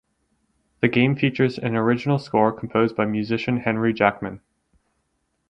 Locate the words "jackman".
3.93-4.41